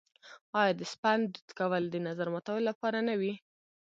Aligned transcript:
آیا 0.59 0.73
د 0.79 0.81
سپند 0.93 1.23
دود 1.33 1.49
کول 1.59 1.83
د 1.89 1.95
نظر 2.07 2.27
ماتولو 2.33 2.67
لپاره 2.69 2.97
نه 3.07 3.13
وي؟ 3.19 3.33